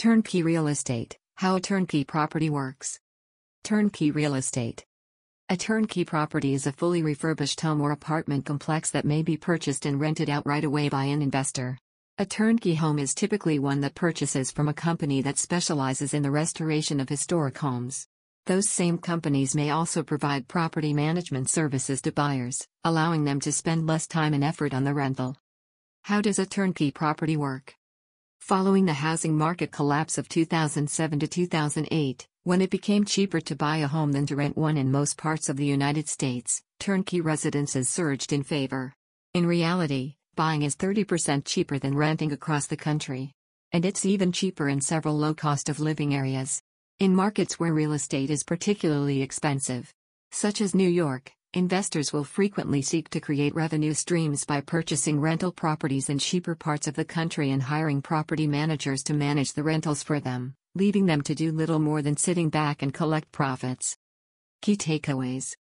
Turnkey 0.00 0.42
Real 0.42 0.66
Estate 0.66 1.18
How 1.34 1.56
a 1.56 1.60
turnkey 1.60 2.04
property 2.04 2.48
works. 2.48 2.98
Turnkey 3.62 4.10
Real 4.10 4.34
Estate. 4.34 4.86
A 5.50 5.58
turnkey 5.58 6.06
property 6.06 6.54
is 6.54 6.66
a 6.66 6.72
fully 6.72 7.02
refurbished 7.02 7.60
home 7.60 7.82
or 7.82 7.90
apartment 7.90 8.46
complex 8.46 8.90
that 8.92 9.04
may 9.04 9.22
be 9.22 9.36
purchased 9.36 9.84
and 9.84 10.00
rented 10.00 10.30
out 10.30 10.46
right 10.46 10.64
away 10.64 10.88
by 10.88 11.04
an 11.04 11.20
investor. 11.20 11.76
A 12.16 12.24
turnkey 12.24 12.76
home 12.76 12.98
is 12.98 13.14
typically 13.14 13.58
one 13.58 13.82
that 13.82 13.94
purchases 13.94 14.50
from 14.50 14.68
a 14.68 14.72
company 14.72 15.20
that 15.20 15.36
specializes 15.36 16.14
in 16.14 16.22
the 16.22 16.30
restoration 16.30 16.98
of 16.98 17.10
historic 17.10 17.58
homes. 17.58 18.06
Those 18.46 18.70
same 18.70 18.96
companies 18.96 19.54
may 19.54 19.68
also 19.68 20.02
provide 20.02 20.48
property 20.48 20.94
management 20.94 21.50
services 21.50 22.00
to 22.00 22.10
buyers, 22.10 22.66
allowing 22.84 23.24
them 23.24 23.38
to 23.40 23.52
spend 23.52 23.86
less 23.86 24.06
time 24.06 24.32
and 24.32 24.44
effort 24.44 24.72
on 24.72 24.84
the 24.84 24.94
rental. 24.94 25.36
How 26.04 26.22
does 26.22 26.38
a 26.38 26.46
turnkey 26.46 26.90
property 26.90 27.36
work? 27.36 27.74
Following 28.40 28.86
the 28.86 28.94
housing 28.94 29.36
market 29.36 29.70
collapse 29.70 30.18
of 30.18 30.28
2007 30.28 31.20
to 31.20 31.28
2008, 31.28 32.26
when 32.42 32.60
it 32.60 32.70
became 32.70 33.04
cheaper 33.04 33.40
to 33.42 33.54
buy 33.54 33.76
a 33.76 33.86
home 33.86 34.10
than 34.10 34.26
to 34.26 34.34
rent 34.34 34.56
one 34.56 34.76
in 34.76 34.90
most 34.90 35.16
parts 35.16 35.48
of 35.48 35.56
the 35.56 35.66
United 35.66 36.08
States, 36.08 36.60
turnkey 36.80 37.20
residences 37.20 37.88
surged 37.88 38.32
in 38.32 38.42
favor. 38.42 38.92
In 39.34 39.46
reality, 39.46 40.14
buying 40.34 40.62
is 40.62 40.74
30% 40.74 41.44
cheaper 41.44 41.78
than 41.78 41.94
renting 41.94 42.32
across 42.32 42.66
the 42.66 42.76
country. 42.76 43.30
And 43.72 43.84
it's 43.84 44.04
even 44.04 44.32
cheaper 44.32 44.68
in 44.68 44.80
several 44.80 45.16
low 45.16 45.34
cost 45.34 45.68
of 45.68 45.78
living 45.78 46.14
areas. 46.14 46.60
In 46.98 47.14
markets 47.14 47.60
where 47.60 47.72
real 47.72 47.92
estate 47.92 48.30
is 48.30 48.42
particularly 48.42 49.22
expensive, 49.22 49.92
such 50.32 50.60
as 50.60 50.74
New 50.74 50.88
York, 50.88 51.30
Investors 51.54 52.12
will 52.12 52.22
frequently 52.22 52.80
seek 52.80 53.08
to 53.08 53.20
create 53.20 53.56
revenue 53.56 53.92
streams 53.92 54.44
by 54.44 54.60
purchasing 54.60 55.18
rental 55.18 55.50
properties 55.50 56.08
in 56.08 56.20
cheaper 56.20 56.54
parts 56.54 56.86
of 56.86 56.94
the 56.94 57.04
country 57.04 57.50
and 57.50 57.60
hiring 57.60 58.00
property 58.00 58.46
managers 58.46 59.02
to 59.02 59.14
manage 59.14 59.54
the 59.54 59.64
rentals 59.64 60.00
for 60.04 60.20
them, 60.20 60.54
leaving 60.76 61.06
them 61.06 61.22
to 61.22 61.34
do 61.34 61.50
little 61.50 61.80
more 61.80 62.02
than 62.02 62.16
sitting 62.16 62.50
back 62.50 62.82
and 62.82 62.94
collect 62.94 63.32
profits. 63.32 63.96
Key 64.62 64.76
takeaways 64.76 65.56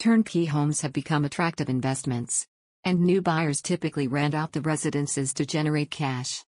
Turnkey 0.00 0.46
homes 0.46 0.80
have 0.80 0.92
become 0.92 1.24
attractive 1.24 1.68
investments. 1.68 2.48
And 2.82 3.00
new 3.00 3.22
buyers 3.22 3.62
typically 3.62 4.08
rent 4.08 4.34
out 4.34 4.50
the 4.50 4.62
residences 4.62 5.32
to 5.34 5.46
generate 5.46 5.92
cash. 5.92 6.44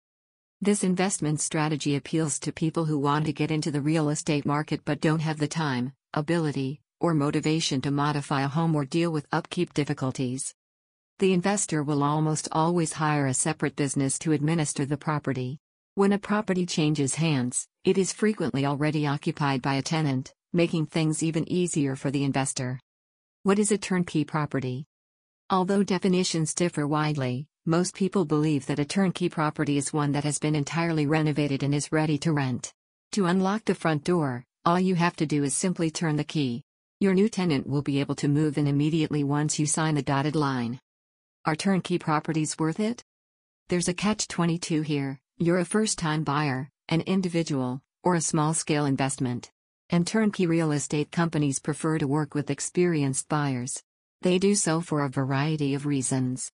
This 0.60 0.82
investment 0.82 1.40
strategy 1.40 1.94
appeals 1.94 2.40
to 2.40 2.52
people 2.52 2.86
who 2.86 2.98
want 2.98 3.26
to 3.26 3.32
get 3.32 3.52
into 3.52 3.70
the 3.70 3.80
real 3.80 4.08
estate 4.08 4.44
market 4.44 4.80
but 4.84 5.00
don't 5.00 5.20
have 5.20 5.38
the 5.38 5.46
time, 5.46 5.92
ability, 6.14 6.81
or 7.02 7.12
motivation 7.12 7.80
to 7.82 7.90
modify 7.90 8.42
a 8.42 8.48
home 8.48 8.74
or 8.74 8.84
deal 8.84 9.10
with 9.10 9.26
upkeep 9.32 9.74
difficulties. 9.74 10.54
The 11.18 11.32
investor 11.32 11.82
will 11.82 12.02
almost 12.02 12.48
always 12.52 12.94
hire 12.94 13.26
a 13.26 13.34
separate 13.34 13.76
business 13.76 14.18
to 14.20 14.32
administer 14.32 14.86
the 14.86 14.96
property. 14.96 15.58
When 15.96 16.12
a 16.12 16.18
property 16.18 16.64
changes 16.64 17.16
hands, 17.16 17.66
it 17.84 17.98
is 17.98 18.12
frequently 18.12 18.64
already 18.64 19.06
occupied 19.06 19.60
by 19.60 19.74
a 19.74 19.82
tenant, 19.82 20.32
making 20.52 20.86
things 20.86 21.22
even 21.22 21.46
easier 21.50 21.96
for 21.96 22.10
the 22.10 22.24
investor. 22.24 22.80
What 23.42 23.58
is 23.58 23.72
a 23.72 23.78
turnkey 23.78 24.24
property? 24.24 24.86
Although 25.50 25.82
definitions 25.82 26.54
differ 26.54 26.86
widely, 26.86 27.46
most 27.66 27.94
people 27.94 28.24
believe 28.24 28.66
that 28.66 28.78
a 28.78 28.84
turnkey 28.84 29.28
property 29.28 29.76
is 29.76 29.92
one 29.92 30.12
that 30.12 30.24
has 30.24 30.38
been 30.38 30.54
entirely 30.54 31.06
renovated 31.06 31.62
and 31.62 31.74
is 31.74 31.92
ready 31.92 32.16
to 32.18 32.32
rent. 32.32 32.72
To 33.12 33.26
unlock 33.26 33.64
the 33.64 33.74
front 33.74 34.04
door, 34.04 34.44
all 34.64 34.80
you 34.80 34.94
have 34.94 35.16
to 35.16 35.26
do 35.26 35.44
is 35.44 35.56
simply 35.56 35.90
turn 35.90 36.16
the 36.16 36.24
key. 36.24 36.62
Your 37.02 37.14
new 37.14 37.28
tenant 37.28 37.66
will 37.66 37.82
be 37.82 37.98
able 37.98 38.14
to 38.14 38.28
move 38.28 38.56
in 38.56 38.68
immediately 38.68 39.24
once 39.24 39.58
you 39.58 39.66
sign 39.66 39.96
the 39.96 40.02
dotted 40.02 40.36
line. 40.36 40.78
Are 41.44 41.56
turnkey 41.56 41.98
properties 41.98 42.56
worth 42.56 42.78
it? 42.78 43.02
There's 43.68 43.88
a 43.88 43.92
catch 43.92 44.28
22 44.28 44.82
here 44.82 45.18
you're 45.36 45.58
a 45.58 45.64
first 45.64 45.98
time 45.98 46.22
buyer, 46.22 46.70
an 46.88 47.00
individual, 47.00 47.82
or 48.04 48.14
a 48.14 48.20
small 48.20 48.54
scale 48.54 48.86
investment. 48.86 49.50
And 49.90 50.06
turnkey 50.06 50.46
real 50.46 50.70
estate 50.70 51.10
companies 51.10 51.58
prefer 51.58 51.98
to 51.98 52.06
work 52.06 52.36
with 52.36 52.50
experienced 52.50 53.28
buyers. 53.28 53.82
They 54.20 54.38
do 54.38 54.54
so 54.54 54.80
for 54.80 55.04
a 55.04 55.10
variety 55.10 55.74
of 55.74 55.86
reasons. 55.86 56.52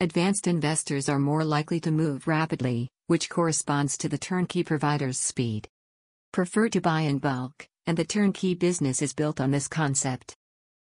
Advanced 0.00 0.46
investors 0.46 1.08
are 1.08 1.18
more 1.18 1.44
likely 1.44 1.80
to 1.80 1.90
move 1.90 2.28
rapidly, 2.28 2.90
which 3.06 3.30
corresponds 3.30 3.96
to 3.96 4.10
the 4.10 4.18
turnkey 4.18 4.62
provider's 4.62 5.18
speed. 5.18 5.66
Prefer 6.30 6.68
to 6.68 6.80
buy 6.82 7.00
in 7.00 7.20
bulk, 7.20 7.66
and 7.88 7.96
the 7.96 8.04
turnkey 8.04 8.54
business 8.54 9.00
is 9.00 9.14
built 9.14 9.40
on 9.40 9.50
this 9.50 9.66
concept. 9.66 10.36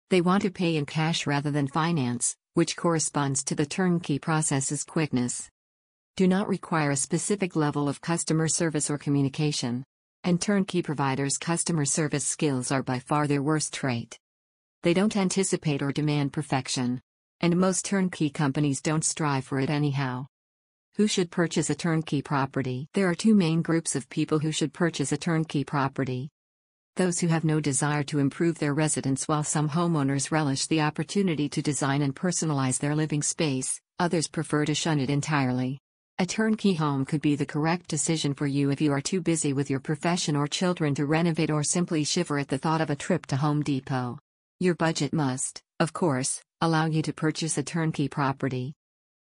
They 0.09 0.19
want 0.19 0.41
to 0.41 0.49
pay 0.49 0.77
in 0.77 0.87
cash 0.87 1.27
rather 1.27 1.51
than 1.51 1.67
finance, 1.67 2.35
which 2.55 2.75
corresponds 2.75 3.43
to 3.43 3.55
the 3.55 3.67
turnkey 3.67 4.17
process's 4.17 4.83
quickness. 4.83 5.47
Do 6.15 6.27
not 6.27 6.47
require 6.47 6.89
a 6.89 6.95
specific 6.95 7.55
level 7.55 7.87
of 7.87 8.01
customer 8.01 8.47
service 8.47 8.89
or 8.89 8.97
communication. 8.97 9.83
And 10.23 10.41
turnkey 10.41 10.81
providers' 10.81 11.37
customer 11.37 11.85
service 11.85 12.25
skills 12.25 12.71
are 12.71 12.81
by 12.81 12.97
far 12.97 13.27
their 13.27 13.43
worst 13.43 13.75
trait. 13.75 14.17
They 14.81 14.95
don't 14.95 15.15
anticipate 15.15 15.83
or 15.83 15.91
demand 15.91 16.33
perfection. 16.33 16.99
And 17.39 17.57
most 17.57 17.85
turnkey 17.85 18.31
companies 18.31 18.81
don't 18.81 19.05
strive 19.05 19.45
for 19.45 19.59
it 19.59 19.69
anyhow. 19.69 20.25
Who 20.95 21.05
should 21.05 21.29
purchase 21.29 21.69
a 21.69 21.75
turnkey 21.75 22.23
property? 22.23 22.87
There 22.95 23.07
are 23.07 23.13
two 23.13 23.35
main 23.35 23.61
groups 23.61 23.95
of 23.95 24.09
people 24.09 24.39
who 24.39 24.51
should 24.51 24.73
purchase 24.73 25.11
a 25.11 25.17
turnkey 25.17 25.63
property 25.63 26.31
those 26.97 27.19
who 27.19 27.27
have 27.27 27.43
no 27.43 27.59
desire 27.59 28.03
to 28.03 28.17
improve 28.17 28.57
their 28.57 28.73
residence 28.73 29.27
while 29.27 29.43
some 29.43 29.69
homeowners 29.69 30.31
relish 30.31 30.65
the 30.65 30.81
opportunity 30.81 31.47
to 31.47 31.61
design 31.61 32.01
and 32.01 32.15
personalize 32.15 32.79
their 32.79 32.95
living 32.95 33.21
space, 33.21 33.79
others 33.99 34.27
prefer 34.27 34.65
to 34.65 34.73
shun 34.73 34.99
it 34.99 35.09
entirely. 35.09 35.79
A 36.17 36.25
turnkey 36.25 36.73
home 36.73 37.05
could 37.05 37.21
be 37.21 37.35
the 37.35 37.45
correct 37.45 37.87
decision 37.87 38.33
for 38.33 38.47
you 38.47 38.71
if 38.71 38.81
you 38.81 38.91
are 38.91 39.01
too 39.01 39.21
busy 39.21 39.53
with 39.53 39.69
your 39.69 39.79
profession 39.79 40.35
or 40.35 40.47
children 40.47 40.95
to 40.95 41.05
renovate 41.05 41.51
or 41.51 41.63
simply 41.63 42.03
shiver 42.03 42.39
at 42.39 42.47
the 42.47 42.57
thought 42.57 42.81
of 42.81 42.89
a 42.89 42.95
trip 42.95 43.27
to 43.27 43.35
Home 43.35 43.61
Depot. 43.61 44.17
Your 44.59 44.73
budget 44.73 45.13
must, 45.13 45.61
of 45.79 45.93
course, 45.93 46.41
allow 46.61 46.87
you 46.87 47.03
to 47.03 47.13
purchase 47.13 47.59
a 47.59 47.63
turnkey 47.63 48.07
property. 48.07 48.73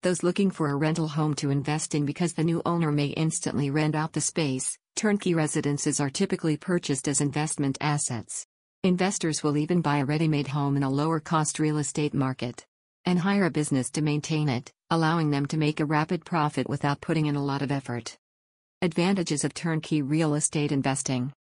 Those 0.02 0.22
looking 0.22 0.50
for 0.50 0.70
a 0.70 0.76
rental 0.76 1.08
home 1.08 1.34
to 1.34 1.50
invest 1.50 1.94
in 1.94 2.06
because 2.06 2.32
the 2.32 2.44
new 2.44 2.62
owner 2.64 2.90
may 2.90 3.08
instantly 3.08 3.68
rent 3.68 3.94
out 3.94 4.14
the 4.14 4.22
space, 4.22 4.78
Turnkey 4.96 5.34
residences 5.34 6.00
are 6.00 6.10
typically 6.10 6.56
purchased 6.56 7.08
as 7.08 7.20
investment 7.20 7.78
assets. 7.80 8.46
Investors 8.82 9.42
will 9.42 9.56
even 9.56 9.80
buy 9.80 9.98
a 9.98 10.04
ready 10.04 10.28
made 10.28 10.48
home 10.48 10.76
in 10.76 10.82
a 10.82 10.90
lower 10.90 11.20
cost 11.20 11.58
real 11.58 11.78
estate 11.78 12.14
market 12.14 12.66
and 13.04 13.18
hire 13.18 13.46
a 13.46 13.50
business 13.50 13.90
to 13.90 14.02
maintain 14.02 14.48
it, 14.48 14.72
allowing 14.90 15.30
them 15.30 15.46
to 15.46 15.56
make 15.56 15.80
a 15.80 15.84
rapid 15.84 16.24
profit 16.24 16.68
without 16.68 17.00
putting 17.00 17.26
in 17.26 17.36
a 17.36 17.44
lot 17.44 17.62
of 17.62 17.72
effort. 17.72 18.16
Advantages 18.82 19.44
of 19.44 19.54
turnkey 19.54 20.02
real 20.02 20.34
estate 20.34 20.72
investing 20.72 21.32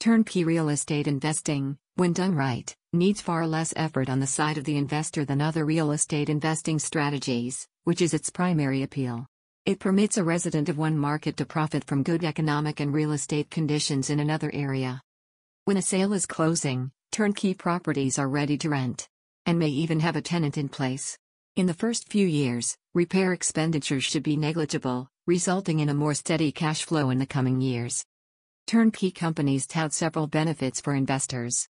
Turnkey 0.00 0.44
real 0.44 0.68
estate 0.68 1.06
investing, 1.06 1.76
when 1.94 2.12
done 2.12 2.34
right, 2.34 2.74
needs 2.92 3.20
far 3.20 3.46
less 3.46 3.72
effort 3.76 4.08
on 4.08 4.20
the 4.20 4.26
side 4.26 4.58
of 4.58 4.64
the 4.64 4.76
investor 4.76 5.24
than 5.24 5.40
other 5.40 5.64
real 5.64 5.92
estate 5.92 6.28
investing 6.28 6.78
strategies, 6.78 7.68
which 7.84 8.02
is 8.02 8.14
its 8.14 8.30
primary 8.30 8.82
appeal. 8.82 9.26
It 9.64 9.78
permits 9.78 10.16
a 10.16 10.24
resident 10.24 10.68
of 10.68 10.76
one 10.76 10.98
market 10.98 11.36
to 11.36 11.46
profit 11.46 11.84
from 11.84 12.02
good 12.02 12.24
economic 12.24 12.80
and 12.80 12.92
real 12.92 13.12
estate 13.12 13.48
conditions 13.48 14.10
in 14.10 14.18
another 14.18 14.50
area. 14.52 15.00
When 15.66 15.76
a 15.76 15.82
sale 15.82 16.12
is 16.14 16.26
closing, 16.26 16.90
turnkey 17.12 17.54
properties 17.54 18.18
are 18.18 18.28
ready 18.28 18.58
to 18.58 18.68
rent. 18.68 19.08
And 19.46 19.60
may 19.60 19.68
even 19.68 20.00
have 20.00 20.16
a 20.16 20.20
tenant 20.20 20.58
in 20.58 20.68
place. 20.68 21.16
In 21.54 21.66
the 21.66 21.74
first 21.74 22.08
few 22.08 22.26
years, 22.26 22.76
repair 22.92 23.32
expenditures 23.32 24.02
should 24.02 24.24
be 24.24 24.36
negligible, 24.36 25.08
resulting 25.28 25.78
in 25.78 25.88
a 25.88 25.94
more 25.94 26.14
steady 26.14 26.50
cash 26.50 26.82
flow 26.84 27.10
in 27.10 27.18
the 27.18 27.26
coming 27.26 27.60
years. 27.60 28.04
Turnkey 28.66 29.12
companies 29.12 29.68
tout 29.68 29.92
several 29.92 30.26
benefits 30.26 30.80
for 30.80 30.92
investors. 30.92 31.68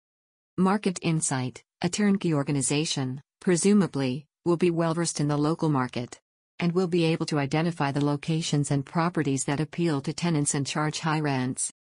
Market 0.59 0.99
Insight, 1.01 1.63
a 1.81 1.89
turnkey 1.89 2.35
organization, 2.35 3.23
presumably, 3.41 4.27
will 4.45 4.59
be 4.59 4.71
well 4.71 4.93
versed 4.93 5.21
in 5.21 5.29
the 5.29 5.39
local 5.39 5.71
market 5.71 6.21
and 6.61 6.73
will 6.73 6.87
be 6.87 7.05
able 7.05 7.27
to 7.27 7.39
identify 7.39 7.93
the 7.93 8.05
locations 8.05 8.71
and 8.71 8.85
properties 8.85 9.45
that 9.45 9.61
appeal 9.61 10.01
to 10.01 10.13
tenants 10.13 10.55
and 10.55 10.67
charge 10.67 11.01
high 11.01 11.21
rents. 11.21 11.73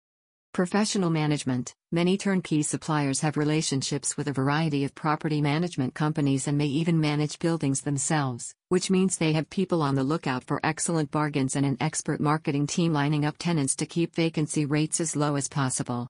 Professional 0.52 1.10
management 1.10 1.74
Many 1.92 2.16
turnkey 2.16 2.62
suppliers 2.62 3.20
have 3.20 3.36
relationships 3.36 4.16
with 4.16 4.26
a 4.26 4.32
variety 4.32 4.84
of 4.84 4.94
property 4.94 5.40
management 5.40 5.94
companies 5.94 6.48
and 6.48 6.56
may 6.56 6.66
even 6.66 6.98
manage 6.98 7.38
buildings 7.38 7.82
themselves, 7.82 8.54
which 8.70 8.90
means 8.90 9.16
they 9.16 9.34
have 9.34 9.50
people 9.50 9.82
on 9.82 9.94
the 9.94 10.02
lookout 10.02 10.44
for 10.44 10.60
excellent 10.64 11.10
bargains 11.10 11.56
and 11.56 11.66
an 11.66 11.76
expert 11.78 12.20
marketing 12.20 12.66
team 12.66 12.92
lining 12.92 13.24
up 13.24 13.36
tenants 13.38 13.76
to 13.76 13.86
keep 13.86 14.14
vacancy 14.14 14.64
rates 14.64 14.98
as 14.98 15.14
low 15.14 15.36
as 15.36 15.46
possible. 15.46 16.08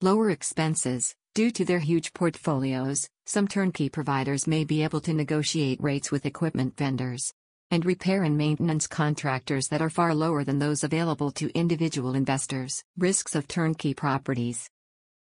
Lower 0.00 0.30
expenses 0.30 1.14
Due 1.34 1.50
to 1.50 1.64
their 1.64 1.80
huge 1.80 2.12
portfolios, 2.12 3.08
some 3.26 3.46
turnkey 3.48 3.88
providers 3.88 4.46
may 4.46 4.64
be 4.64 4.82
able 4.82 5.00
to 5.00 5.12
negotiate 5.12 5.82
rates 5.82 6.10
with 6.10 6.24
equipment 6.24 6.76
vendors 6.76 7.34
and 7.74 7.84
repair 7.84 8.22
and 8.22 8.38
maintenance 8.38 8.86
contractors 8.86 9.66
that 9.66 9.82
are 9.82 9.90
far 9.90 10.14
lower 10.14 10.44
than 10.44 10.60
those 10.60 10.84
available 10.84 11.32
to 11.32 11.50
individual 11.58 12.14
investors. 12.14 12.84
Risks 12.96 13.34
of 13.34 13.48
turnkey 13.48 13.92
properties. 13.92 14.70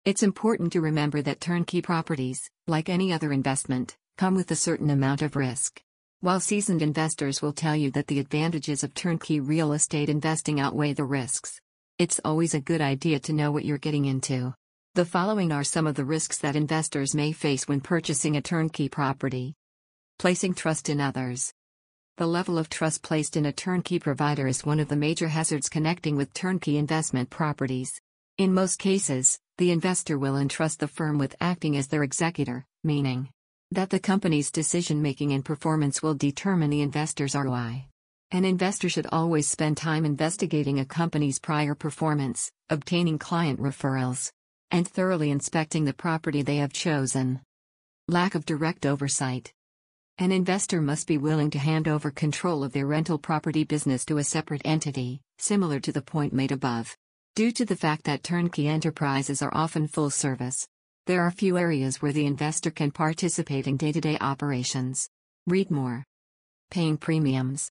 It's 0.04 0.22
important 0.22 0.72
to 0.74 0.80
remember 0.80 1.22
that 1.22 1.40
turnkey 1.40 1.82
properties, 1.82 2.48
like 2.68 2.88
any 2.88 3.12
other 3.12 3.32
investment, 3.32 3.96
come 4.16 4.36
with 4.36 4.48
a 4.52 4.54
certain 4.54 4.90
amount 4.90 5.22
of 5.22 5.34
risk. 5.34 5.82
While 6.20 6.38
seasoned 6.38 6.82
investors 6.82 7.42
will 7.42 7.52
tell 7.52 7.74
you 7.74 7.90
that 7.90 8.06
the 8.06 8.20
advantages 8.20 8.84
of 8.84 8.94
turnkey 8.94 9.40
real 9.40 9.72
estate 9.72 10.08
investing 10.08 10.60
outweigh 10.60 10.92
the 10.92 11.04
risks, 11.04 11.60
It's 11.98 12.20
always 12.26 12.52
a 12.52 12.60
good 12.60 12.82
idea 12.82 13.18
to 13.20 13.32
know 13.32 13.50
what 13.50 13.64
you're 13.64 13.78
getting 13.78 14.04
into. 14.04 14.52
The 14.94 15.06
following 15.06 15.50
are 15.50 15.64
some 15.64 15.86
of 15.86 15.94
the 15.94 16.04
risks 16.04 16.36
that 16.38 16.54
investors 16.54 17.14
may 17.14 17.32
face 17.32 17.66
when 17.66 17.80
purchasing 17.80 18.36
a 18.36 18.42
turnkey 18.42 18.90
property. 18.90 19.54
Placing 20.18 20.52
trust 20.52 20.90
in 20.90 21.00
others. 21.00 21.54
The 22.18 22.26
level 22.26 22.56
of 22.56 22.70
trust 22.70 23.02
placed 23.02 23.36
in 23.36 23.44
a 23.44 23.52
turnkey 23.52 23.98
provider 23.98 24.46
is 24.46 24.64
one 24.64 24.80
of 24.80 24.88
the 24.88 24.96
major 24.96 25.28
hazards 25.28 25.68
connecting 25.68 26.16
with 26.16 26.32
turnkey 26.32 26.78
investment 26.78 27.28
properties. 27.28 28.00
In 28.38 28.54
most 28.54 28.78
cases, 28.78 29.38
the 29.58 29.70
investor 29.70 30.18
will 30.18 30.38
entrust 30.38 30.80
the 30.80 30.88
firm 30.88 31.18
with 31.18 31.36
acting 31.42 31.76
as 31.76 31.88
their 31.88 32.02
executor, 32.02 32.64
meaning 32.82 33.28
that 33.70 33.90
the 33.90 33.98
company's 33.98 34.50
decision 34.50 35.02
making 35.02 35.34
and 35.34 35.44
performance 35.44 36.02
will 36.02 36.14
determine 36.14 36.70
the 36.70 36.80
investor's 36.80 37.34
ROI. 37.34 37.84
An 38.30 38.46
investor 38.46 38.88
should 38.88 39.08
always 39.12 39.46
spend 39.46 39.76
time 39.76 40.06
investigating 40.06 40.80
a 40.80 40.86
company's 40.86 41.38
prior 41.38 41.74
performance, 41.74 42.50
obtaining 42.70 43.18
client 43.18 43.60
referrals, 43.60 44.30
and 44.70 44.88
thoroughly 44.88 45.30
inspecting 45.30 45.84
the 45.84 45.92
property 45.92 46.40
they 46.40 46.56
have 46.56 46.72
chosen. 46.72 47.42
Lack 48.08 48.34
of 48.34 48.46
direct 48.46 48.86
oversight. 48.86 49.52
An 50.18 50.32
investor 50.32 50.80
must 50.80 51.06
be 51.06 51.18
willing 51.18 51.50
to 51.50 51.58
hand 51.58 51.86
over 51.86 52.10
control 52.10 52.64
of 52.64 52.72
their 52.72 52.86
rental 52.86 53.18
property 53.18 53.64
business 53.64 54.02
to 54.06 54.16
a 54.16 54.24
separate 54.24 54.62
entity, 54.64 55.20
similar 55.36 55.78
to 55.80 55.92
the 55.92 56.00
point 56.00 56.32
made 56.32 56.52
above. 56.52 56.96
Due 57.34 57.52
to 57.52 57.66
the 57.66 57.76
fact 57.76 58.04
that 58.04 58.22
turnkey 58.22 58.66
enterprises 58.66 59.42
are 59.42 59.54
often 59.54 59.86
full 59.86 60.08
service, 60.08 60.66
there 61.04 61.20
are 61.20 61.30
few 61.30 61.58
areas 61.58 62.00
where 62.00 62.14
the 62.14 62.24
investor 62.24 62.70
can 62.70 62.90
participate 62.90 63.66
in 63.66 63.76
day 63.76 63.92
to 63.92 64.00
day 64.00 64.16
operations. 64.18 65.10
Read 65.46 65.70
more. 65.70 66.02
Paying 66.70 66.96
premiums. 66.96 67.70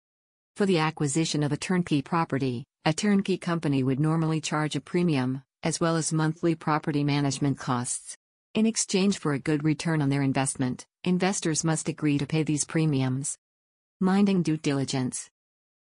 For 0.55 0.67
the 0.67 0.77
acquisition 0.77 1.41
of 1.41 1.51
a 1.51 1.57
turnkey 1.57 2.03
property, 2.03 2.65
a 2.85 2.93
turnkey 2.93 3.39
company 3.39 3.81
would 3.81 3.99
normally 3.99 4.41
charge 4.41 4.75
a 4.75 4.79
premium, 4.79 5.41
as 5.63 5.79
well 5.79 5.95
as 5.95 6.13
monthly 6.13 6.53
property 6.53 7.03
management 7.03 7.57
costs. 7.57 8.15
In 8.53 8.67
exchange 8.67 9.17
for 9.17 9.33
a 9.33 9.39
good 9.39 9.63
return 9.63 10.01
on 10.03 10.09
their 10.09 10.21
investment, 10.21 10.85
investors 11.07 11.63
must 11.63 11.87
agree 11.87 12.17
to 12.17 12.27
pay 12.27 12.43
these 12.43 12.65
premiums. 12.65 13.37
Minding 14.01 14.41
due 14.41 14.57
diligence. 14.57 15.29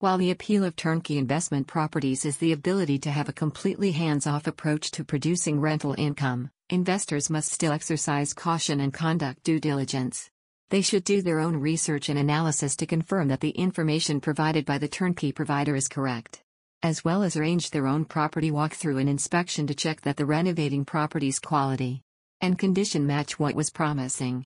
While 0.00 0.18
the 0.18 0.32
appeal 0.32 0.64
of 0.64 0.74
turnkey 0.74 1.18
investment 1.18 1.68
properties 1.68 2.24
is 2.24 2.38
the 2.38 2.50
ability 2.50 2.98
to 2.98 3.12
have 3.12 3.28
a 3.28 3.32
completely 3.32 3.92
hands 3.92 4.26
off 4.26 4.48
approach 4.48 4.90
to 4.90 5.04
producing 5.04 5.60
rental 5.60 5.94
income, 5.96 6.50
investors 6.68 7.30
must 7.30 7.52
still 7.52 7.70
exercise 7.70 8.34
caution 8.34 8.80
and 8.80 8.92
conduct 8.92 9.44
due 9.44 9.60
diligence. 9.60 10.28
They 10.70 10.82
should 10.82 11.04
do 11.04 11.22
their 11.22 11.38
own 11.38 11.58
research 11.58 12.08
and 12.08 12.18
analysis 12.18 12.74
to 12.74 12.84
confirm 12.84 13.28
that 13.28 13.38
the 13.38 13.50
information 13.50 14.20
provided 14.20 14.66
by 14.66 14.78
the 14.78 14.88
turnkey 14.88 15.30
provider 15.30 15.76
is 15.76 15.86
correct 15.86 16.40
as 16.82 17.02
well 17.02 17.22
as 17.22 17.34
arrange 17.34 17.70
their 17.70 17.86
own 17.86 18.04
property 18.04 18.50
walkthrough 18.50 19.00
and 19.00 19.08
inspection 19.08 19.66
to 19.66 19.74
check 19.74 20.02
that 20.02 20.18
the 20.18 20.26
renovating 20.26 20.84
property's 20.84 21.38
quality 21.38 22.02
and 22.42 22.58
condition 22.58 23.06
match 23.06 23.38
what 23.38 23.54
was 23.54 23.70
promising. 23.70 24.42